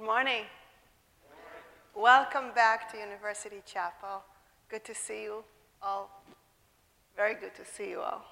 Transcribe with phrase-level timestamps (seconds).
[0.00, 0.44] Good morning.
[1.94, 4.22] Welcome back to University Chapel.
[4.70, 5.44] Good to see you
[5.82, 6.22] all.
[7.14, 8.24] Very good to see you all.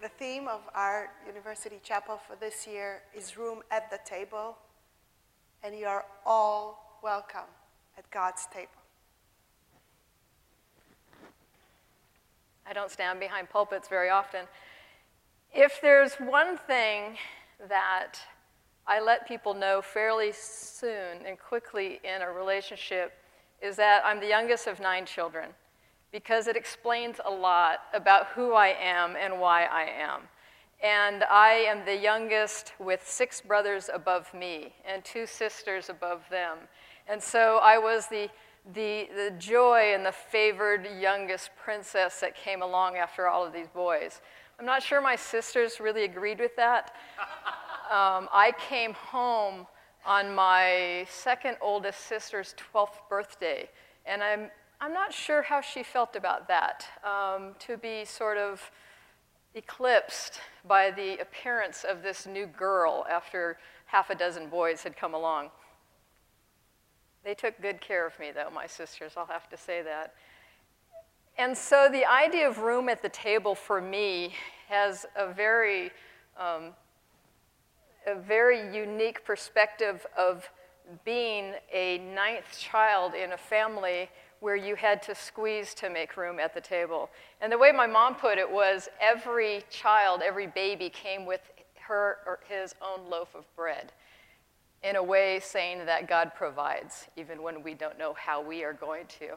[0.00, 4.56] The theme of our University Chapel for this year is Room at the Table,
[5.64, 7.50] and you are all welcome
[7.98, 8.70] at God's table.
[12.64, 14.44] I don't stand behind pulpits very often.
[15.52, 17.16] If there's one thing
[17.68, 18.20] that
[18.88, 23.12] I let people know fairly soon and quickly in a relationship
[23.60, 25.50] is that I'm the youngest of nine children
[26.12, 30.22] because it explains a lot about who I am and why I am.
[30.82, 36.58] And I am the youngest with six brothers above me and two sisters above them.
[37.08, 38.28] And so I was the,
[38.72, 43.68] the, the joy and the favored youngest princess that came along after all of these
[43.68, 44.20] boys.
[44.60, 46.94] I'm not sure my sisters really agreed with that.
[47.90, 49.66] Um, I came home
[50.04, 53.68] on my second oldest sister's 12th birthday,
[54.04, 58.70] and I'm, I'm not sure how she felt about that, um, to be sort of
[59.54, 65.14] eclipsed by the appearance of this new girl after half a dozen boys had come
[65.14, 65.50] along.
[67.24, 70.14] They took good care of me, though, my sisters, I'll have to say that.
[71.38, 74.34] And so the idea of room at the table for me
[74.68, 75.90] has a very,
[76.38, 76.72] um,
[78.06, 80.48] a very unique perspective of
[81.04, 84.08] being a ninth child in a family
[84.40, 87.10] where you had to squeeze to make room at the table.
[87.40, 91.40] And the way my mom put it was every child, every baby came with
[91.88, 93.92] her or his own loaf of bread
[94.82, 98.72] in a way saying that God provides, even when we don't know how we are
[98.72, 99.30] going to.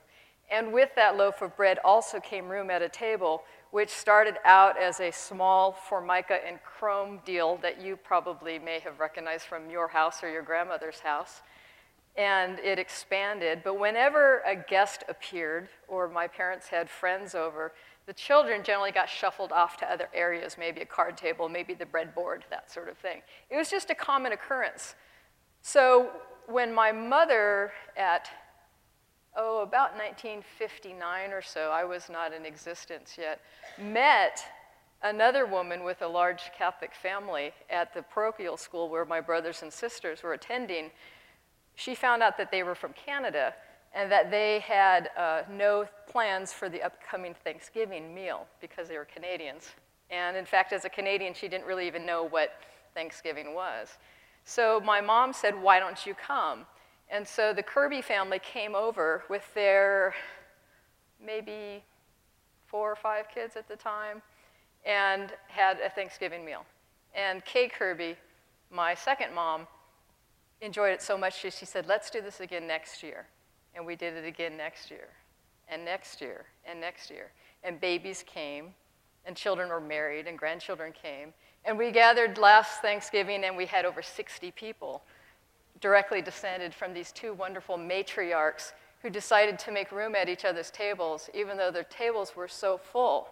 [0.52, 4.82] And with that loaf of bread also came room at a table, which started out
[4.82, 9.88] as a small formica and chrome deal that you probably may have recognized from your
[9.88, 11.42] house or your grandmother's house.
[12.18, 13.62] And it expanded.
[13.64, 17.72] But whenever a guest appeared, or my parents had friends over,
[18.08, 21.86] the children generally got shuffled off to other areas, maybe a card table, maybe the
[21.86, 23.22] breadboard, that sort of thing.
[23.52, 24.96] It was just a common occurrence.
[25.62, 26.10] So
[26.48, 28.28] when my mother, at
[29.40, 33.40] oh, about 1959 or so, I was not in existence yet,
[33.82, 34.44] met
[35.02, 39.72] another woman with a large Catholic family at the parochial school where my brothers and
[39.72, 40.92] sisters were attending.
[41.76, 43.54] She found out that they were from Canada
[43.96, 49.06] and that they had uh, no plans for the upcoming Thanksgiving meal because they were
[49.06, 49.70] Canadians.
[50.12, 52.52] And in fact, as a Canadian, she didn't really even know what
[52.94, 53.98] Thanksgiving was.
[54.44, 56.66] So my mom said, Why don't you come?
[57.10, 60.14] And so the Kirby family came over with their
[61.24, 61.84] maybe
[62.68, 64.22] four or five kids at the time
[64.86, 66.66] and had a Thanksgiving meal.
[67.16, 68.16] And Kay Kirby,
[68.72, 69.68] my second mom,
[70.62, 73.26] enjoyed it so much she, she said, Let's do this again next year.
[73.76, 75.08] And we did it again next year,
[75.68, 77.32] and next year, and next year.
[77.64, 78.74] And babies came,
[79.26, 81.34] and children were married, and grandchildren came.
[81.66, 85.04] And we gathered last Thanksgiving, and we had over 60 people
[85.82, 90.72] directly descended from these two wonderful matriarchs who decided to make room at each other's
[90.72, 93.30] tables, even though their tables were so full.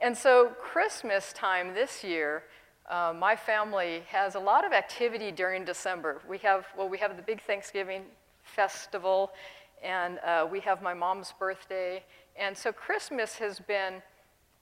[0.00, 2.44] And so, Christmas time this year,
[2.90, 6.20] uh, my family has a lot of activity during December.
[6.28, 8.02] We have, well, we have the big Thanksgiving
[8.42, 9.30] festival,
[9.82, 12.02] and uh, we have my mom's birthday.
[12.36, 14.02] And so, Christmas has been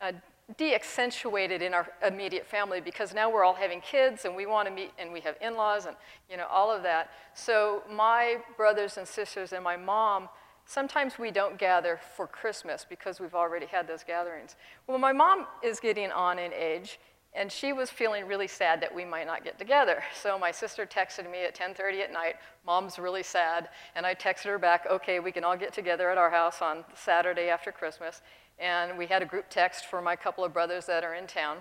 [0.00, 0.12] uh,
[0.56, 4.74] de-accentuated in our immediate family because now we're all having kids and we want to
[4.74, 5.96] meet and we have in-laws and
[6.30, 7.10] you know all of that.
[7.34, 10.28] So my brothers and sisters and my mom
[10.66, 14.56] sometimes we don't gather for christmas because we've already had those gatherings.
[14.86, 16.98] Well my mom is getting on in age
[17.32, 20.84] and she was feeling really sad that we might not get together so my sister
[20.84, 22.36] texted me at 10.30 at night
[22.66, 26.18] mom's really sad and i texted her back okay we can all get together at
[26.18, 28.22] our house on saturday after christmas
[28.60, 31.58] and we had a group text for my couple of brothers that are in town,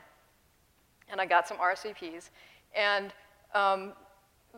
[1.10, 2.30] and I got some RSVPs,
[2.76, 3.14] and
[3.56, 3.94] um,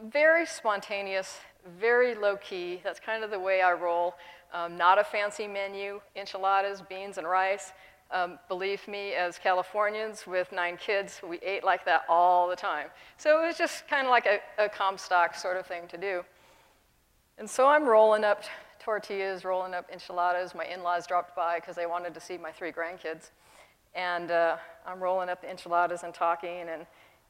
[0.06, 1.38] very spontaneous,
[1.80, 2.82] very low key.
[2.84, 4.16] That's kind of the way I roll.
[4.54, 7.72] Um, not a fancy menu, enchiladas, beans, and rice.
[8.14, 12.88] Um, believe me, as Californians with nine kids, we ate like that all the time.
[13.18, 16.24] So it was just kind of like a, a Comstock sort of thing to do.
[17.38, 18.44] And so I'm rolling up
[18.80, 20.54] tortillas, rolling up enchiladas.
[20.54, 23.30] My in laws dropped by because they wanted to see my three grandkids.
[23.96, 26.86] And uh, I'm rolling up the enchiladas and talking, and,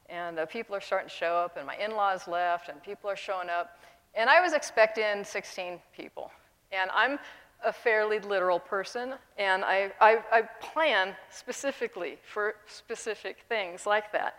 [0.08, 3.10] and uh, people are starting to show up, and my in laws left, and people
[3.10, 3.78] are showing up.
[4.14, 6.30] And I was expecting 16 people.
[6.70, 7.18] And I'm
[7.64, 14.36] a fairly literal person, and I, I, I plan specifically for specific things like that.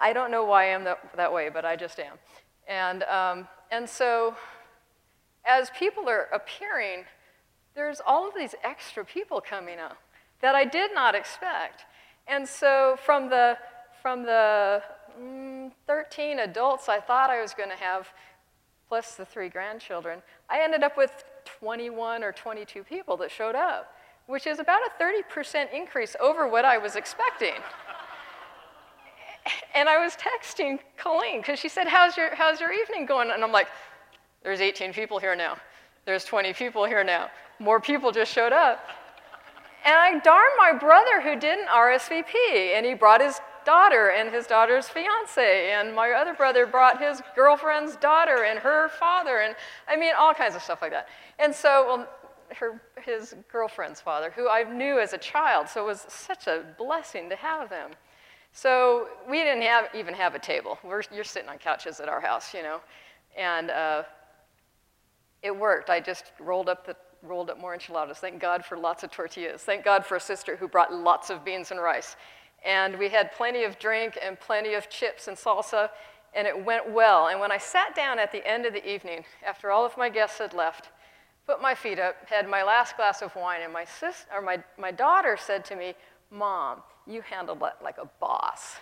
[0.00, 2.18] I don't know why I am that, that way, but I just am.
[2.68, 4.34] And, um, and so,
[5.44, 7.04] as people are appearing,
[7.74, 9.96] there's all of these extra people coming up
[10.40, 11.84] that I did not expect.
[12.28, 13.56] And so, from the,
[14.02, 14.82] from the
[15.18, 18.08] mm, 13 adults I thought I was going to have,
[18.88, 21.24] plus the three grandchildren, I ended up with
[21.60, 23.94] 21 or 22 people that showed up,
[24.26, 27.54] which is about a 30% increase over what I was expecting.
[29.74, 33.30] and I was texting Colleen because she said, how's your, how's your evening going?
[33.30, 33.68] And I'm like,
[34.42, 35.58] There's 18 people here now.
[36.06, 37.30] There's 20 people here now.
[37.58, 38.80] More people just showed up.
[39.84, 44.46] And I darned my brother who didn't RSVP, and he brought his daughter and his
[44.46, 49.54] daughter's fiance, and my other brother brought his girlfriend's daughter and her father, and
[49.88, 51.08] I mean, all kinds of stuff like that.
[51.38, 52.08] And so, well,
[52.56, 56.64] her, his girlfriend's father, who I knew as a child, so it was such a
[56.78, 57.90] blessing to have them.
[58.52, 60.78] So we didn't have, even have a table.
[60.82, 62.80] We're, you're sitting on couches at our house, you know,
[63.36, 64.02] and uh,
[65.42, 65.88] it worked.
[65.88, 68.18] I just rolled up the rolled up more enchiladas.
[68.18, 69.62] Thank God for lots of tortillas.
[69.62, 72.16] Thank God for a sister who brought lots of beans and rice.
[72.64, 75.90] And we had plenty of drink and plenty of chips and salsa,
[76.34, 77.28] and it went well.
[77.28, 80.08] And when I sat down at the end of the evening, after all of my
[80.08, 80.90] guests had left,
[81.46, 84.62] put my feet up, had my last glass of wine, and my, sis, or my,
[84.78, 85.94] my daughter said to me,
[86.30, 88.76] Mom, you handled that like a boss.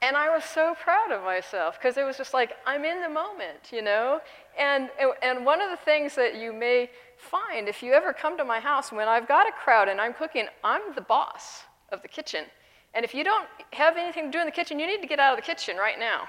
[0.00, 3.08] And I was so proud of myself because it was just like, I'm in the
[3.08, 4.20] moment, you know?
[4.56, 4.90] And,
[5.22, 8.60] and one of the things that you may find if you ever come to my
[8.60, 12.44] house when I've got a crowd and I'm cooking, I'm the boss of the kitchen.
[12.94, 15.18] And if you don't have anything to do in the kitchen, you need to get
[15.18, 16.28] out of the kitchen right now.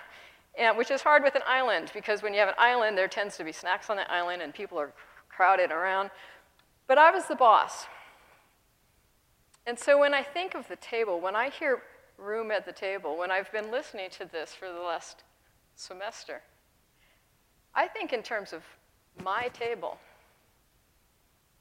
[0.57, 3.37] And, which is hard with an island because when you have an island, there tends
[3.37, 4.91] to be snacks on the island and people are
[5.29, 6.09] crowded around.
[6.87, 7.85] But I was the boss.
[9.65, 11.83] And so when I think of the table, when I hear
[12.17, 15.23] room at the table, when I've been listening to this for the last
[15.75, 16.41] semester,
[17.75, 18.63] I think in terms of
[19.23, 19.97] my table.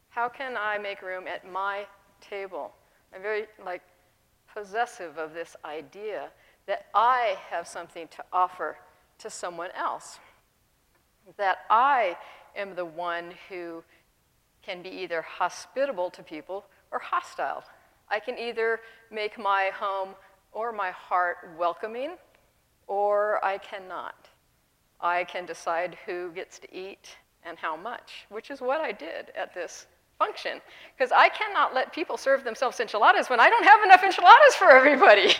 [0.08, 1.86] How can I make room at my
[2.20, 2.72] table?
[3.14, 3.82] I'm very like
[4.52, 6.30] possessive of this idea
[6.66, 8.76] that I have something to offer
[9.18, 10.18] to someone else.
[11.36, 12.16] That I
[12.56, 13.82] am the one who
[14.62, 17.64] can be either hospitable to people or hostile.
[18.08, 20.10] I can either make my home
[20.52, 22.12] or my heart welcoming,
[22.86, 24.28] or I cannot.
[25.00, 29.30] I can decide who gets to eat and how much, which is what I did
[29.36, 29.86] at this
[30.18, 30.60] function.
[30.96, 34.70] Because I cannot let people serve themselves enchiladas when I don't have enough enchiladas for
[34.70, 35.34] everybody.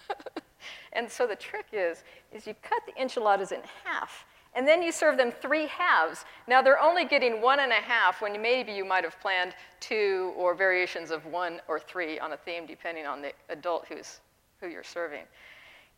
[0.92, 4.92] and so the trick is, is you cut the enchiladas in half, and then you
[4.92, 6.24] serve them three halves.
[6.48, 10.32] Now they're only getting one and a half when maybe you might have planned two
[10.36, 14.20] or variations of one or three on a theme, depending on the adult who's,
[14.60, 15.24] who you're serving.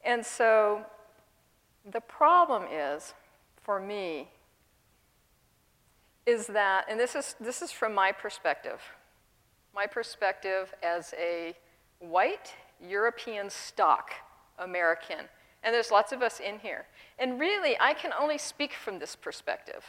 [0.04, 0.84] And so
[1.90, 3.14] the problem is,
[3.62, 4.28] for me,
[6.26, 8.80] is that, and this is, this is from my perspective,
[9.74, 11.54] my perspective as a
[11.98, 14.10] white European stock
[14.58, 15.28] American,
[15.62, 16.86] and there's lots of us in here.
[17.18, 19.84] And really, I can only speak from this perspective.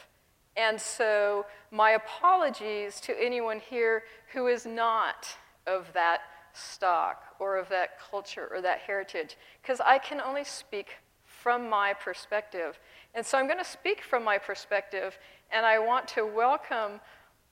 [0.56, 5.26] And so, my apologies to anyone here who is not
[5.66, 6.20] of that
[6.52, 11.92] stock or of that culture or that heritage, because I can only speak from my
[11.92, 12.78] perspective.
[13.14, 15.16] And so, I'm going to speak from my perspective
[15.52, 17.00] and I want to welcome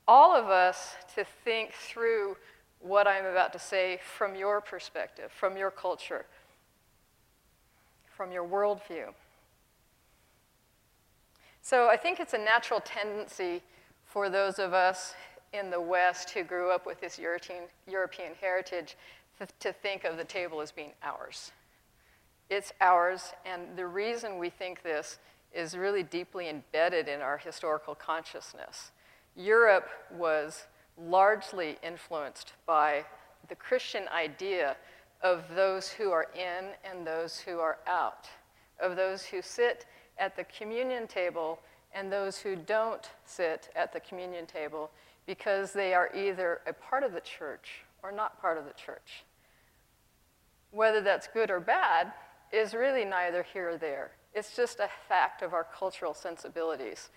[0.07, 2.35] all of us to think through
[2.79, 6.25] what I'm about to say from your perspective, from your culture,
[8.15, 9.13] from your worldview.
[11.61, 13.61] So I think it's a natural tendency
[14.05, 15.15] for those of us
[15.53, 18.97] in the West who grew up with this European, European heritage
[19.59, 21.53] to think of the table as being ours.
[22.49, 25.19] It's ours, and the reason we think this
[25.53, 28.91] is really deeply embedded in our historical consciousness.
[29.35, 30.67] Europe was
[30.97, 33.05] largely influenced by
[33.49, 34.75] the Christian idea
[35.21, 38.27] of those who are in and those who are out,
[38.79, 39.85] of those who sit
[40.17, 41.59] at the communion table
[41.93, 44.89] and those who don't sit at the communion table
[45.25, 49.23] because they are either a part of the church or not part of the church.
[50.71, 52.11] Whether that's good or bad
[52.51, 54.11] is really neither here or there.
[54.33, 57.09] It's just a fact of our cultural sensibilities.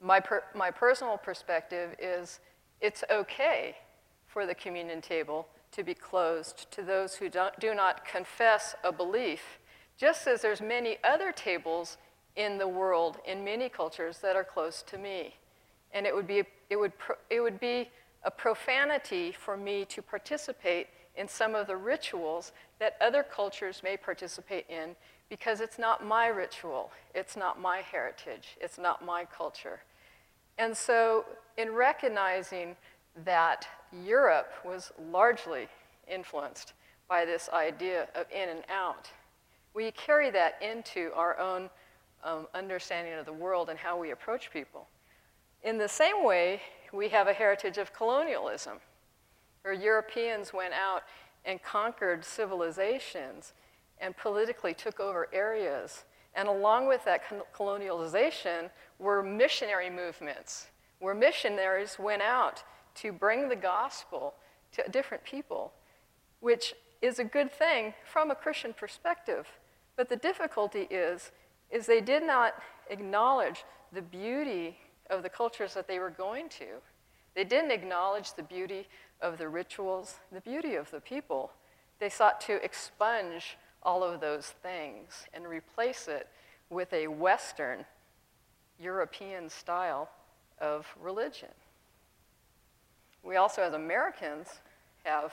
[0.00, 2.40] My, per, my personal perspective is
[2.80, 3.76] it's okay
[4.26, 8.92] for the communion table to be closed to those who don't, do not confess a
[8.92, 9.58] belief,
[9.96, 11.98] just as there's many other tables
[12.36, 15.34] in the world, in many cultures, that are closed to me.
[15.92, 16.92] And it would be, it would,
[17.30, 17.90] it would be
[18.24, 23.96] a profanity for me to participate in some of the rituals that other cultures may
[23.96, 24.96] participate in
[25.34, 29.80] because it's not my ritual, it's not my heritage, it's not my culture.
[30.58, 31.24] And so,
[31.58, 32.76] in recognizing
[33.24, 33.66] that
[34.04, 35.66] Europe was largely
[36.06, 36.74] influenced
[37.08, 39.10] by this idea of in and out,
[39.74, 41.68] we carry that into our own
[42.22, 44.86] um, understanding of the world and how we approach people.
[45.64, 46.62] In the same way,
[46.92, 48.74] we have a heritage of colonialism,
[49.62, 51.02] where Europeans went out
[51.44, 53.52] and conquered civilizations
[54.04, 56.04] and politically took over areas.
[56.34, 57.22] And along with that
[57.56, 58.68] colonialization
[58.98, 60.66] were missionary movements,
[60.98, 62.62] where missionaries went out
[62.96, 64.34] to bring the gospel
[64.72, 65.72] to different people,
[66.40, 69.46] which is a good thing from a Christian perspective.
[69.96, 71.32] But the difficulty is,
[71.70, 72.54] is they did not
[72.90, 74.76] acknowledge the beauty
[75.08, 76.66] of the cultures that they were going to.
[77.34, 78.86] They didn't acknowledge the beauty
[79.22, 81.52] of the rituals, the beauty of the people.
[82.00, 86.28] They sought to expunge all of those things and replace it
[86.70, 87.84] with a Western
[88.80, 90.08] European style
[90.58, 91.48] of religion.
[93.22, 94.48] We also, as Americans,
[95.04, 95.32] have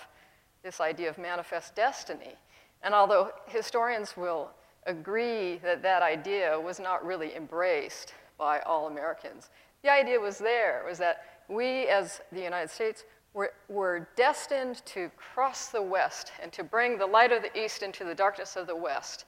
[0.63, 2.35] this idea of manifest destiny.
[2.83, 4.49] And although historians will
[4.85, 9.49] agree that that idea was not really embraced by all Americans,
[9.83, 15.09] the idea was there, was that we as the United States were, were destined to
[15.17, 18.67] cross the West and to bring the light of the East into the darkness of
[18.67, 19.25] the West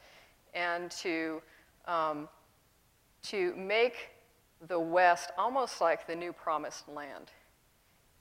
[0.53, 1.41] and to,
[1.87, 2.27] um,
[3.23, 4.09] to make
[4.67, 7.31] the West almost like the new promised land.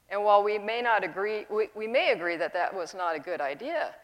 [0.09, 3.19] And while we may not agree, we, we may agree that that was not a
[3.19, 3.95] good idea,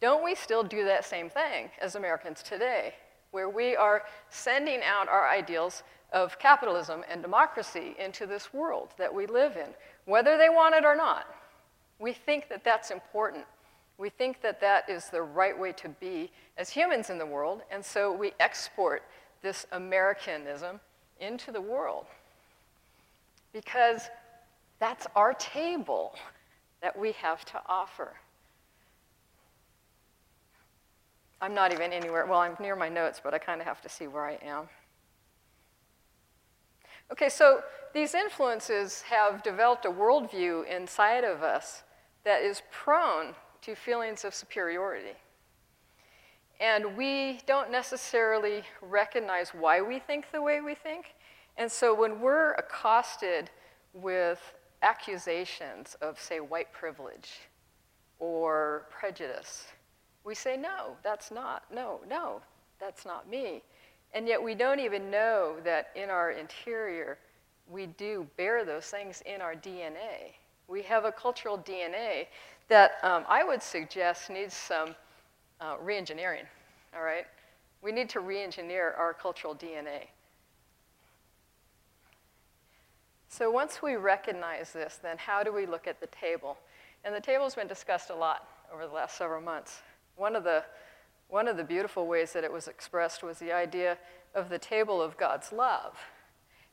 [0.00, 2.94] don't we still do that same thing as Americans today,
[3.32, 9.14] where we are sending out our ideals of capitalism and democracy into this world that
[9.14, 9.68] we live in,
[10.04, 11.26] whether they want it or not.
[11.98, 13.44] We think that that's important.
[13.98, 17.62] We think that that is the right way to be as humans in the world,
[17.70, 19.02] and so we export
[19.42, 20.80] this Americanism
[21.20, 22.06] into the world
[23.52, 24.08] because
[24.78, 26.14] that's our table
[26.80, 28.14] that we have to offer.
[31.42, 33.88] I'm not even anywhere, well, I'm near my notes, but I kind of have to
[33.88, 34.68] see where I am.
[37.12, 37.62] Okay, so
[37.92, 41.82] these influences have developed a worldview inside of us
[42.24, 45.16] that is prone to feelings of superiority.
[46.60, 51.14] And we don't necessarily recognize why we think the way we think.
[51.56, 53.50] And so when we're accosted
[53.92, 54.40] with
[54.82, 57.40] accusations of, say, white privilege
[58.18, 59.66] or prejudice,
[60.22, 62.40] we say, no, that's not, no, no,
[62.78, 63.62] that's not me.
[64.12, 67.18] And yet we don't even know that in our interior,
[67.68, 70.34] we do bear those things in our DNA.
[70.66, 72.26] We have a cultural DNA
[72.68, 74.94] that um, I would suggest needs some
[75.60, 76.46] uh, reengineering,
[76.94, 77.26] all right?
[77.82, 80.08] We need to re-engineer our cultural DNA.
[83.28, 86.58] So once we recognize this, then how do we look at the table?
[87.04, 89.82] And the table's been discussed a lot over the last several months.
[90.16, 90.64] One of the,
[91.30, 93.96] one of the beautiful ways that it was expressed was the idea
[94.34, 95.98] of the table of God's love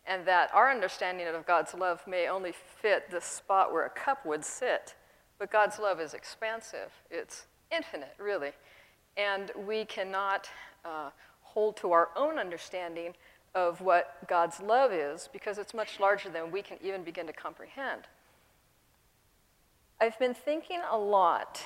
[0.08, 4.26] and that our understanding of God's love may only fit the spot where a cup
[4.26, 4.96] would sit.
[5.38, 7.46] But God's love is expansive, it's
[7.76, 8.52] infinite, really.
[9.18, 10.50] And we cannot
[10.86, 11.10] uh,
[11.42, 13.14] hold to our own understanding
[13.54, 17.34] of what God's love is because it's much larger than we can even begin to
[17.34, 18.04] comprehend.
[20.00, 21.62] I've been thinking a lot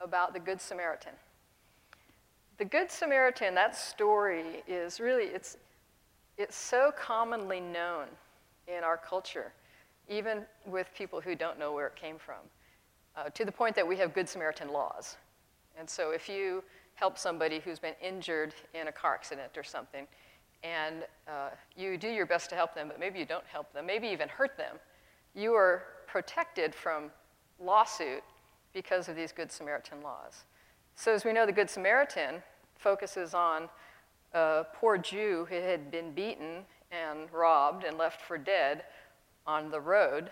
[0.00, 1.12] about the Good Samaritan.
[2.58, 5.58] The Good Samaritan, that story is really, it's,
[6.38, 8.06] it's so commonly known
[8.66, 9.52] in our culture,
[10.08, 12.36] even with people who don't know where it came from,
[13.14, 15.18] uh, to the point that we have Good Samaritan laws.
[15.78, 20.06] And so if you help somebody who's been injured in a car accident or something,
[20.62, 23.84] and uh, you do your best to help them, but maybe you don't help them,
[23.84, 24.76] maybe even hurt them,
[25.34, 27.10] you are protected from
[27.60, 28.22] lawsuit
[28.72, 30.44] because of these Good Samaritan laws.
[30.98, 32.42] So, as we know, the Good Samaritan
[32.78, 33.68] focuses on
[34.32, 38.84] a poor Jew who had been beaten and robbed and left for dead
[39.46, 40.30] on the road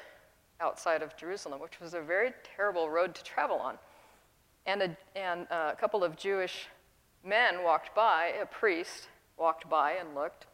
[0.61, 3.79] outside of Jerusalem, which was a very terrible road to travel on.
[4.65, 6.67] And a, and uh, a couple of Jewish
[7.23, 10.47] men walked by, a priest walked by and looked.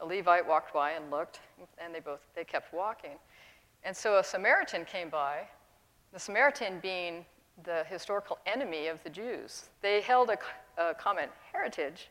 [0.00, 1.40] A Levite walked by and looked,
[1.78, 3.18] and they both they kept walking.
[3.84, 5.42] And so a Samaritan came by,
[6.12, 7.26] the Samaritan being
[7.62, 9.70] the historical enemy of the Jews.
[9.80, 10.38] They held a,
[10.82, 12.10] a common heritage,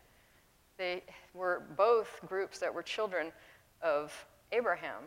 [0.77, 3.31] they were both groups that were children
[3.81, 4.13] of
[4.51, 5.03] Abraham,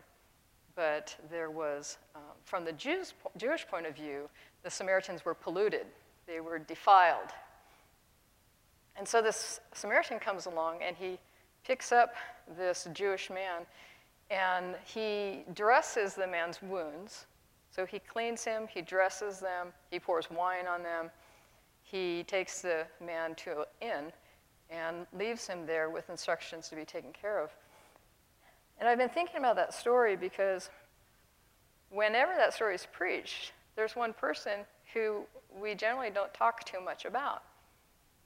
[0.75, 4.29] but there was, um, from the Jews, Jewish point of view,
[4.63, 5.87] the Samaritans were polluted,
[6.27, 7.29] they were defiled.
[8.95, 11.19] And so this Samaritan comes along and he
[11.63, 12.15] picks up
[12.57, 13.65] this Jewish man
[14.29, 17.25] and he dresses the man's wounds.
[17.69, 21.11] So he cleans him, he dresses them, he pours wine on them,
[21.81, 24.11] he takes the man to an inn
[24.69, 27.51] and leaves him there with instructions to be taken care of.
[28.79, 30.69] And I've been thinking about that story because
[31.89, 35.21] whenever that story is preached, there's one person who
[35.55, 37.43] we generally don't talk too much about,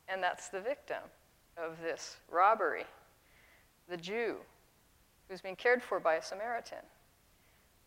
[0.07, 1.03] and that's the victim
[1.57, 2.86] of this robbery,
[3.89, 4.38] the Jew
[5.29, 6.79] who's being cared for by a Samaritan.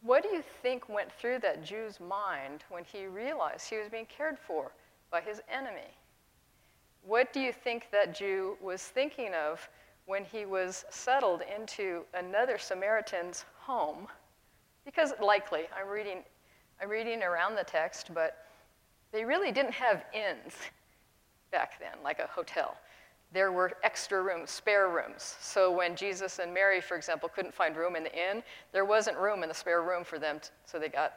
[0.05, 4.05] What do you think went through that Jew's mind when he realized he was being
[4.05, 4.71] cared for
[5.11, 5.97] by his enemy?
[7.03, 9.67] What do you think that Jew was thinking of
[10.05, 14.07] when he was settled into another Samaritan's home?
[14.85, 16.19] Because likely, I'm reading,
[16.83, 18.45] I'm reading around the text, but
[19.11, 20.53] they really didn't have inns
[21.51, 22.77] back then, like a hotel.
[23.35, 25.37] There were extra rooms, spare rooms.
[25.41, 29.19] So when Jesus and Mary, for example, couldn't find room in the inn, there wasn't
[29.19, 31.15] room in the spare room for them, so they got,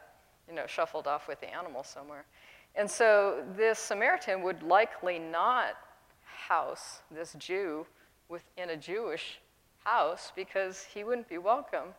[0.50, 2.26] you know, shuffled off with the animals somewhere.
[2.74, 5.76] And so this Samaritan would likely not
[6.24, 7.86] house this Jew
[8.30, 9.40] within a Jewish
[9.84, 11.94] house because he wouldn't be welcome.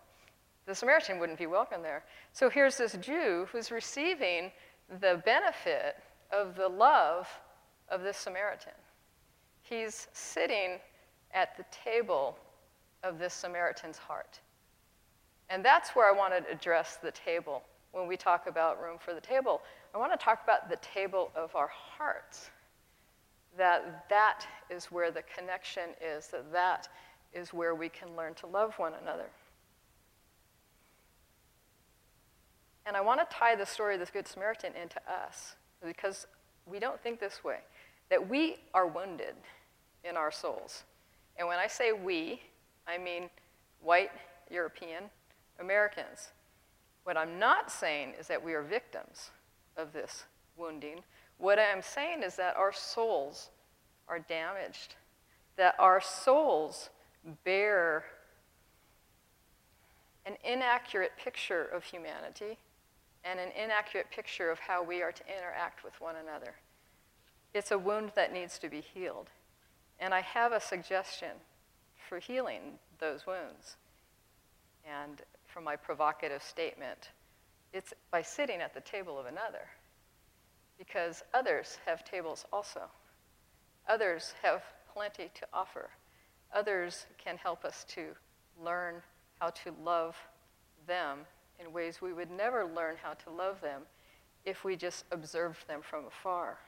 [0.67, 2.05] The Samaritan wouldn't be welcome there.
[2.33, 4.51] So here's this Jew who's receiving
[5.01, 5.97] the benefit
[6.33, 7.29] of the love
[7.89, 8.73] of this Samaritan.
[9.69, 10.79] He's sitting
[11.33, 12.39] at the table
[13.03, 14.41] of this Samaritan's heart.
[15.51, 19.15] And that's where I want to address the table when we talk about room for
[19.15, 19.63] the table.
[19.95, 22.51] I want to talk about the table of our hearts
[23.57, 26.89] that that is where the connection is, that that
[27.33, 29.29] is where we can learn to love one another.
[32.87, 36.27] And I want to tie the story of this Good Samaritan into us because
[36.67, 37.59] we don't think this way
[38.11, 39.35] that we are wounded
[40.05, 40.85] in our souls.
[41.37, 42.41] And when I say we,
[42.87, 43.31] I mean
[43.81, 44.11] white
[44.51, 45.05] European
[45.61, 46.31] Americans.
[47.05, 49.31] What I'm not saying is that we are victims
[49.77, 50.25] of this
[50.57, 51.03] wounding,
[51.39, 53.51] what I'm saying is that our souls
[54.09, 54.97] are damaged,
[55.57, 56.91] that our souls
[57.45, 58.05] bear
[60.27, 62.59] an inaccurate picture of humanity
[63.25, 66.55] and an inaccurate picture of how we are to interact with one another.
[67.55, 69.31] It's a wound that needs to be healed.
[70.01, 71.33] And I have a suggestion
[72.09, 73.77] for healing those wounds.
[74.85, 77.11] And for my provocative statement,
[77.73, 79.69] it's by sitting at the table of another
[80.79, 82.83] because others have tables also.
[83.89, 85.91] Others have plenty to offer.
[86.55, 88.15] Others can help us to
[88.63, 89.03] learn
[89.41, 90.17] how to love
[90.87, 91.19] them
[91.59, 93.83] in ways we would never learn how to love them
[94.45, 96.59] if we just observed them from afar.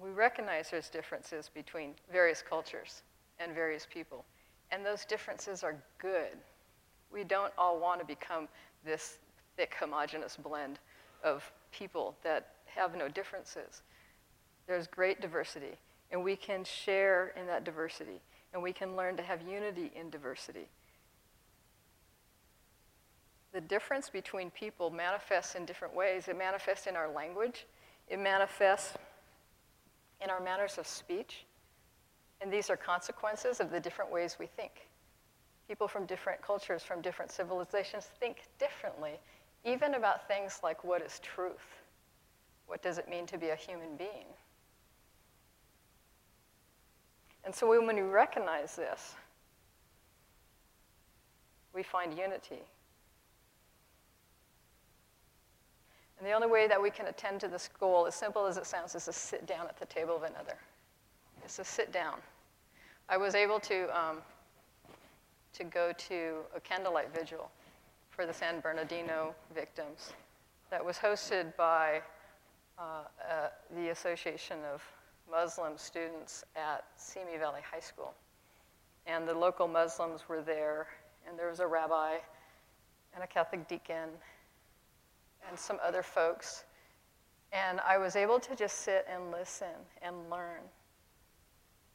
[0.00, 3.02] We recognize there's differences between various cultures
[3.38, 4.24] and various people,
[4.70, 6.38] and those differences are good.
[7.12, 8.48] We don't all want to become
[8.84, 9.18] this
[9.56, 10.78] thick, homogenous blend
[11.22, 13.82] of people that have no differences.
[14.66, 15.76] There's great diversity,
[16.10, 18.20] and we can share in that diversity,
[18.54, 20.68] and we can learn to have unity in diversity.
[23.52, 26.28] The difference between people manifests in different ways.
[26.28, 27.66] It manifests in our language,
[28.08, 28.96] it manifests
[30.22, 31.44] in our manners of speech,
[32.40, 34.88] and these are consequences of the different ways we think.
[35.68, 39.18] People from different cultures, from different civilizations, think differently
[39.64, 41.82] even about things like what is truth?
[42.66, 44.26] What does it mean to be a human being?
[47.44, 49.14] And so when we recognize this,
[51.74, 52.62] we find unity.
[56.20, 58.66] And the only way that we can attend to this goal, as simple as it
[58.66, 60.58] sounds, is to sit down at the table of another.
[61.42, 62.18] It's to sit down.
[63.08, 64.18] I was able to, um,
[65.54, 67.50] to go to a candlelight vigil
[68.10, 70.12] for the San Bernardino victims
[70.70, 72.02] that was hosted by
[72.78, 74.82] uh, uh, the Association of
[75.30, 78.12] Muslim Students at Simi Valley High School.
[79.06, 80.86] And the local Muslims were there,
[81.26, 82.16] and there was a rabbi
[83.14, 84.10] and a Catholic deacon
[85.48, 86.64] and some other folks.
[87.52, 89.66] And I was able to just sit and listen
[90.02, 90.62] and learn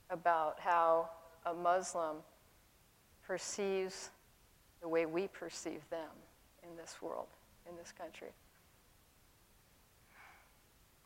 [0.09, 1.09] about how
[1.45, 2.17] a Muslim
[3.25, 4.11] perceives
[4.81, 6.09] the way we perceive them
[6.63, 7.27] in this world,
[7.69, 8.29] in this country.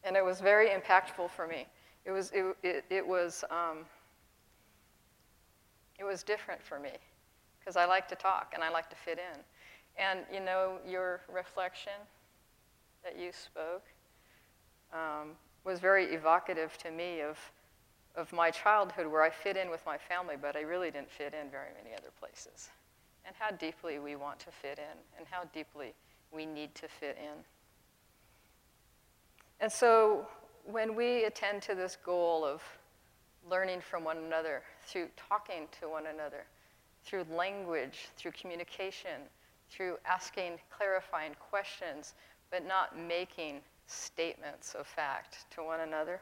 [0.04, 1.68] And it was very impactful for me.
[2.06, 3.86] It was, it, it, it was, um,
[6.00, 6.92] it was different for me
[7.60, 9.40] because I like to talk and I like to fit in.
[9.98, 11.94] And you know, your reflection
[13.10, 13.86] that you spoke,
[14.94, 15.32] um,
[15.64, 17.38] was very evocative to me of,
[18.16, 21.34] of my childhood where I fit in with my family, but I really didn't fit
[21.34, 22.70] in very many other places.
[23.26, 25.94] And how deeply we want to fit in, and how deeply
[26.32, 27.44] we need to fit in.
[29.60, 30.26] And so
[30.66, 32.62] when we attend to this goal of
[33.50, 36.46] learning from one another, through talking to one another,
[37.04, 39.22] through language, through communication,
[39.70, 42.14] through asking clarifying questions,
[42.52, 46.22] but not making statements of fact to one another.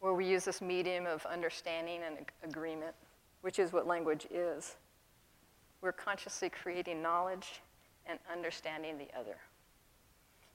[0.00, 2.94] Where we use this medium of understanding and agreement,
[3.42, 4.76] which is what language is.
[5.80, 7.62] We're consciously creating knowledge
[8.06, 9.36] and understanding the other.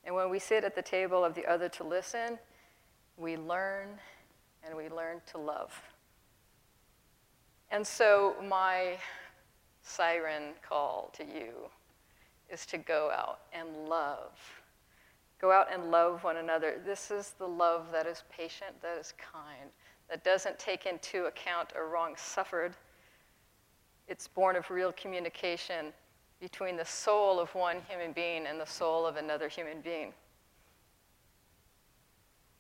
[0.03, 2.39] And when we sit at the table of the other to listen,
[3.17, 3.89] we learn
[4.65, 5.81] and we learn to love.
[7.71, 8.97] And so, my
[9.81, 11.69] siren call to you
[12.49, 14.31] is to go out and love.
[15.39, 16.79] Go out and love one another.
[16.85, 19.69] This is the love that is patient, that is kind,
[20.09, 22.73] that doesn't take into account a wrong suffered.
[24.07, 25.87] It's born of real communication
[26.39, 30.13] between the soul of one human being and the soul of another human being.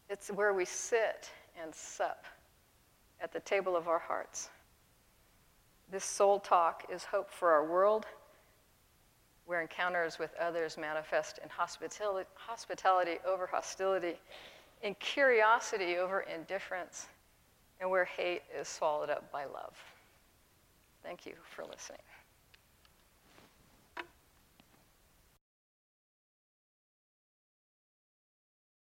[0.09, 1.29] It's where we sit
[1.61, 2.25] and sup
[3.19, 4.49] at the table of our hearts.
[5.89, 8.05] This soul talk is hope for our world,
[9.47, 14.19] where encounters with others manifest in hospitality, hospitality over hostility,
[14.83, 17.07] in curiosity over indifference,
[17.79, 19.73] and where hate is swallowed up by love.
[21.01, 22.01] Thank you for listening.